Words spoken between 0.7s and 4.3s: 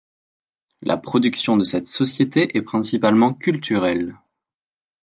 La production de cette société est principalement culturelle.